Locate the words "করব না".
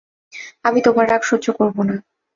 1.57-1.95